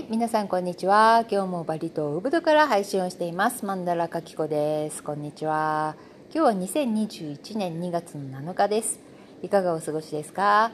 [0.00, 1.26] はい、皆さんこんにちは。
[1.30, 3.66] 今日もバリ島ウブドから配信をしています。
[3.66, 5.02] マンダラカキコです。
[5.02, 5.94] こんにちは。
[6.34, 8.98] 今日は2021年2月の7日です。
[9.42, 10.72] いかがお過ごしですか、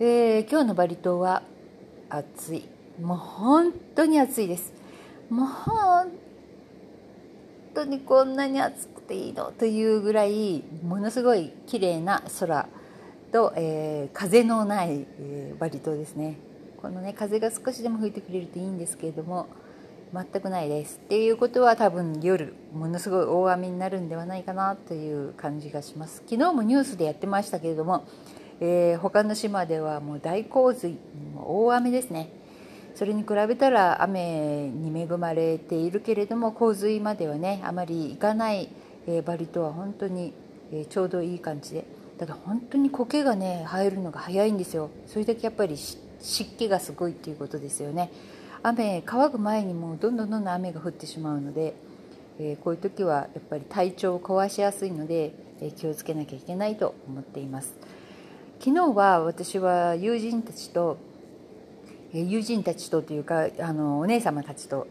[0.00, 1.42] えー、今日のバリ島は
[2.08, 2.64] 暑い。
[2.98, 4.72] もう本当に暑いです。
[5.28, 6.08] もう本
[7.74, 12.66] 当にこんなに暑くていいのというぐらいものすごい綺麗な空
[13.30, 16.47] と、えー、風のない、えー、バリ島ですね。
[16.80, 19.48] このね風が少しでも吹いてくれるといいんですけれども
[20.12, 26.22] 全くないですっていうことは多分夜ものすごい大雨になるんではないかなという感じがします。
[26.26, 28.04] 昨日もニュースでやってましたけれども、
[28.60, 30.98] えー、他の島ではもう大洪水
[31.36, 32.30] 大雨ですね。
[32.94, 38.70] それに比べたら雨に恵まれているけれども洪水まではねあまり行かない、
[39.06, 40.32] えー、バリ島は本当に、
[40.72, 41.84] えー、ちょうどいい感じで。
[42.18, 44.90] ただ本当に苔がね生えるのが早いんですよ。
[45.06, 45.76] それだけやっぱり
[46.20, 48.10] 湿気がすごいっていうことですよね。
[48.62, 51.74] 雨乾く前にもどんどんどんどん雨が降ってしまうので、
[52.40, 57.74] えー、こういう時はやっぱり体調を壊しやすいので、えー、気をつけなきゃいけないと思っています。
[58.60, 60.98] 昨日は私は友人たちと、
[62.12, 64.88] えー、友人たちとというかあのお姉様たちと、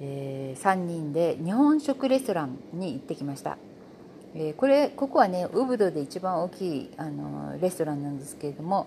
[0.00, 3.58] えー、3人で日本食レストランに行ってきました。
[4.34, 8.86] えこれここはねウブドで一番大きいあのレストランなんですけれども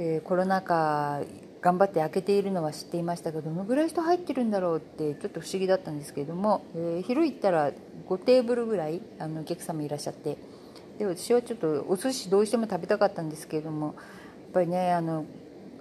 [0.00, 1.22] えー、コロナ禍
[1.60, 7.72] 頑張って開けているのは知っていましたがどのぐらい人入ってるんだろうってちょっと不思議だったんですけれども、えー、昼行ったら
[8.08, 10.38] 5テーブルぐらいあのお客様いらっしゃって
[10.98, 13.94] で私はちょっとお寿司どうしても食べたかったんですけれどもやっ
[14.52, 15.24] ぱりねあの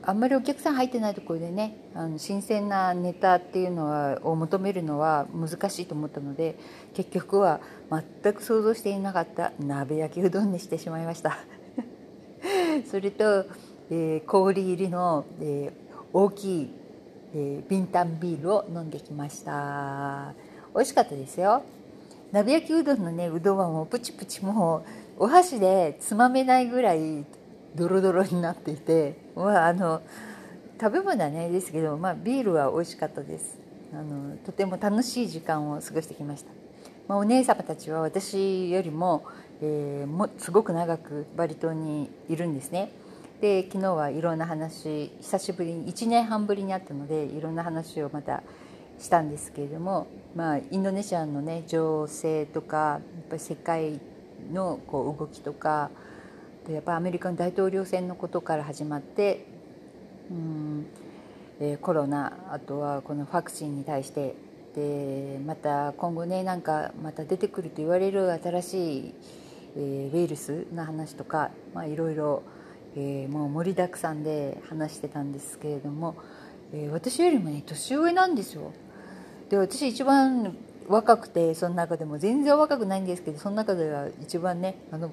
[0.02, 6.58] あんまりお客さん入ってないところでねあの新鮮なネタっていうのはを求めるのは難しいと思ったので
[6.96, 7.60] 結局は
[7.92, 11.38] 全く想像していなかった鍋焼きうどんにしてしまいました。
[12.90, 13.46] それと
[13.90, 16.70] えー、氷入りの、えー、大きい、
[17.34, 20.34] えー、ビンタンビールを飲んできました。
[20.74, 21.64] 美味しかったですよ。
[22.32, 24.84] 鍋焼きうどんのねうどんはもうプチプチも
[25.18, 27.26] うお箸でつまめないぐらい
[27.74, 30.02] ドロドロになっていて、まあ、あの
[30.80, 33.58] 食べ物はねですけど、まあ、ビールは美味しかったです。
[33.94, 36.50] あのとても楽しい時間を過ごしてきました、
[37.08, 39.24] まあ、お姉様たちは私よりも,、
[39.62, 42.92] えー、もすごく長くバリ島にいるんですね。
[43.42, 48.42] で昨日はいろんな話久しぶりに1年半ぶりに会ったのでいろんな話をまた
[48.98, 54.00] したんですけれども、まあ、インドネシアの、ね、情勢とかやっぱり世界
[54.52, 55.92] のこう動きとか
[56.66, 59.46] でやっぱアメリカの大統領選のことから始まって
[60.32, 60.88] うん、
[61.60, 64.36] えー、コロナあとはこのファクチンに対して
[64.76, 69.14] でまた今後ねなんかまた出てくると言われる新しい、
[69.76, 72.42] えー、ウイルスの話とか、まあ、いろいろ。
[72.96, 76.16] えー、もう盛りだくさんで話してたんですけれども、
[76.74, 78.72] えー、私よりもね年上なんですよ。
[79.50, 80.56] で私一番
[80.88, 85.12] 若くてその中でも全然若くないんですけどその中では一番ねあの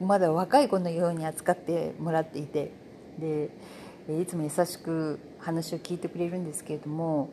[0.00, 2.72] まだ若い子のように扱ってもらっていて
[3.18, 3.50] で
[4.20, 7.30] いつも優しく話を聞いてくれるんですけれども、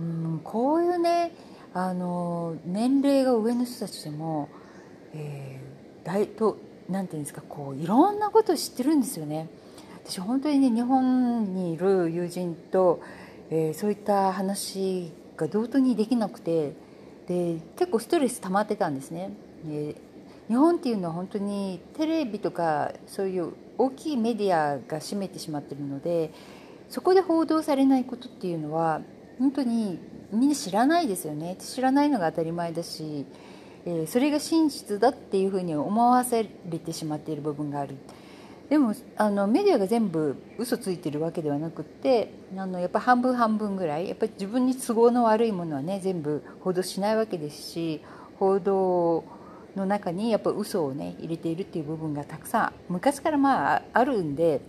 [0.00, 1.32] うん、こういうね
[1.74, 4.48] あの年齢が上の人たちでも、
[5.14, 6.58] えー、大と
[6.88, 9.48] 何て言うんですかこういろんなこと知ってるんですよね。
[10.04, 13.00] 私本当にね日本にいる友人と、
[13.50, 16.74] えー、そういった話が同時にできなくて
[17.26, 19.30] で結構ストレス溜まってたんですね。
[19.64, 19.96] で
[20.48, 26.32] 日本っていうのは本当にテレビとかそういう大きいメディアが占めてしまってるので
[26.88, 29.00] そこで報道されないことっていうのは
[29.38, 29.98] 本当に
[30.32, 33.26] みんな知らないですよね知らないのが当たり前だし
[33.86, 37.96] え、それが真実だっていうふうに思わせれてしまっている部分がある。
[38.68, 48.00] でもあのメディアが全部嘘ついてるわけではなくってあのやっぱ半分半分ぐらいやっぱり自分に都合の悪いものはね全部報道しないわけですし
[48.40, 49.24] 報道
[49.76, 54.60] の中にやっぱ嘘をね入れているっていう部分がたくさん昔からまああるんで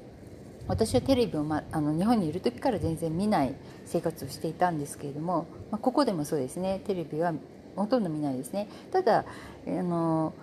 [0.67, 3.55] 私はテレビを、まあ、の日本にいる時から全然見ない
[3.85, 7.33] 生活をしていたんですけれども、まあ、ここでもそうですねテレビは
[7.77, 9.25] ほとんど見ないですねただ
[9.65, 10.33] あの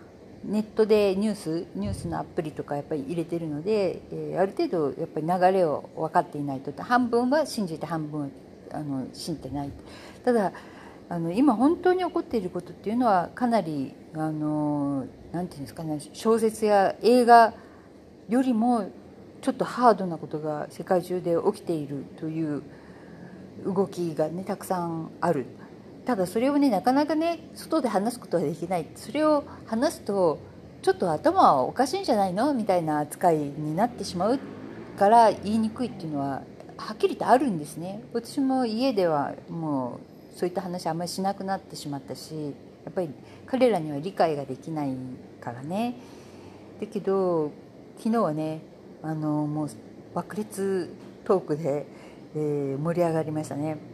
[0.45, 8.31] ネットでニュースニュースのアプリとかやっぱり入れてるので、えー、ある程度やっぱり流れを分かっていないと半分は信じて半分
[8.71, 9.71] あの信じてない
[10.25, 10.53] ただ
[11.09, 17.55] あの今本当に起こっていることっていうのはかなりあのなんていうんですかね小説や映画
[18.29, 18.91] よりも
[19.43, 22.63] ちょっとハードなことが世界中で起きているという
[23.65, 25.47] 動きがねたくさんある。
[26.05, 28.87] ただそれをねなかなかね外で話すことはできない。
[28.95, 30.39] それを話すと
[30.83, 34.39] ちょっと頭はおかしいんじゃないのみたいな扱いになってしまう
[34.99, 36.43] から言いにくいっていうのは
[36.77, 38.03] はっきり言ってあるんですね。
[38.13, 40.01] 私も家ではも
[40.35, 43.09] うそういった話あんまりしなくなってしまったしやっぱり
[43.47, 44.95] 彼らには理解ができない
[45.41, 45.97] からね。
[46.81, 47.51] だけど
[47.97, 48.61] 昨日はね
[49.03, 49.71] あのもう
[50.15, 51.87] 爆裂トークで、
[52.35, 53.94] えー、盛り上がりましたね。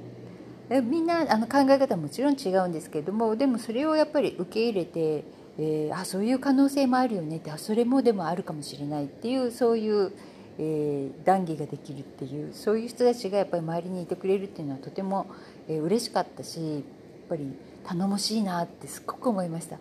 [0.79, 5.25] みんなあの考え方はもちろん違うんですけどもでもそれをやっぱり受け入れて、
[5.59, 10.13] えー、あそういう可能性もあるよねってあそれもでもあるかもしれないっていうそういう、
[10.59, 15.27] えー、談義ができるっていうそういう人たちがやっぱり周りにいてくれるっていうのはとても、
[15.69, 16.83] えー、嬉しかったしやっ
[17.29, 17.53] ぱり
[17.85, 19.77] 頼もしいなってすっごく思いました。
[19.77, 19.79] 伊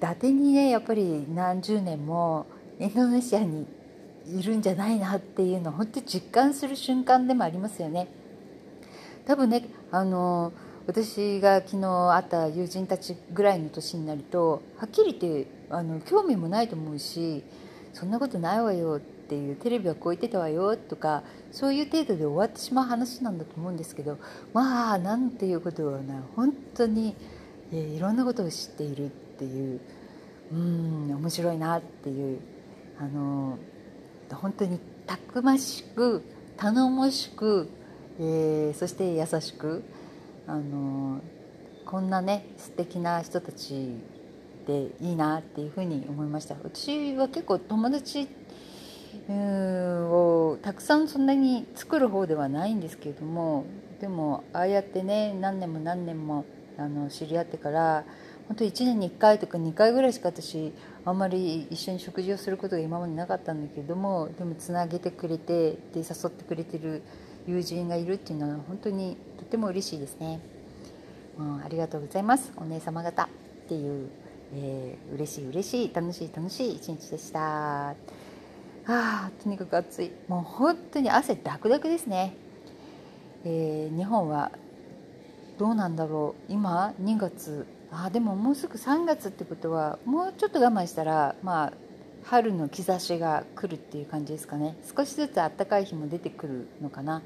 [0.00, 2.46] 達にねやっぱり何十年も
[2.78, 3.66] インドネシアに
[4.26, 8.08] いるんじゃないなっていうのを本当に実感する瞬間でもありますよね。
[9.26, 10.52] 多分ねあの
[10.86, 17.44] 私が昨日会った友人たちぐらいの年になるとはっきり言ってあの興味もないと思うし
[17.92, 21.22] そんなことないわよっていうテレビはこう言ってたわよとか
[21.52, 24.18] そういう程度で終わってしまう話なんだと思うんですけど
[24.52, 27.14] まあなんていうことはね本当に、
[27.72, 29.80] えいろんなことを知っているっていう
[30.52, 32.40] うん面白いなっていう
[32.98, 33.58] あの
[34.32, 36.22] 本当にたくましく
[36.56, 37.68] 頼もしく、
[38.20, 39.82] えー、そして優しく
[40.46, 41.20] あの
[41.84, 43.96] こんなね素敵な人たち
[44.66, 46.54] でいいなっていうふうに思いました。
[46.54, 48.28] 私は結構友達
[49.28, 53.66] をたくさんそんなに作る方ではないんですけれども
[54.00, 56.44] でもああやってね何年も何年も
[56.78, 58.04] あの知り合ってから
[58.48, 60.72] 本当1年に1回とか2回ぐらいしか私
[61.04, 67.02] あんまり一緒に食事をすることが今までなかったんだけれどもでもつなげてくれてで誘ってくれてる
[67.46, 70.40] 友人がいるっていうのは本当にとても嬉しいですね、
[71.38, 72.52] うん、ありがとうございます。
[72.56, 73.28] お姉様方っ
[73.68, 74.08] ていう、
[74.54, 77.94] えー、嬉しい嬉しい楽しい楽しい一日でした。
[78.86, 80.12] あとにかく暑い。
[80.28, 82.34] もう本当に汗ダクダクですね、
[83.44, 84.52] えー、日本は
[85.58, 86.52] どうなんだろう。
[86.52, 87.66] 今2月。
[87.94, 91.72] あでももうすぐ3月ってことはもうちょっと我慢したらまあ
[92.24, 94.76] 春の兆しが来るっていう感じですかね。
[94.96, 97.22] 少しずつ暖かい日も出てくるのかな。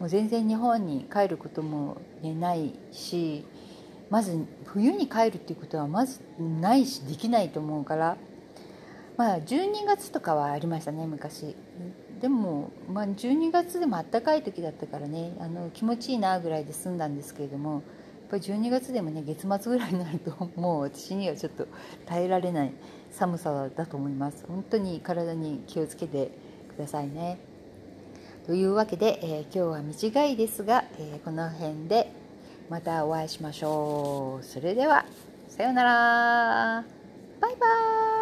[0.00, 3.44] もう全然日本に帰ることも、ね、ないし
[4.10, 8.16] まず冬に帰るっていうことはまずないしできないと思うから。
[9.16, 11.54] まあ12月とかはありましたね昔。
[12.20, 17.82] でも、まあ、12月でも暖かい時だったからねあの気持ちいいなぐらいで済んだんですけれども
[18.32, 21.66] ぱり12月でもね月末ぐらいになるともう私にはちょっと
[22.06, 22.72] 耐えられない
[23.10, 24.46] 寒さだと思います。
[24.48, 26.30] 本当に体に気をつけて
[26.74, 27.38] くださいね。
[28.46, 32.10] というわけで、えー、今日は短いですが、えー、この辺で
[32.70, 34.44] またお会いしましょう。
[34.44, 35.04] それでは
[35.48, 36.84] さようなら。
[37.40, 37.66] バイバ
[38.18, 38.21] イ。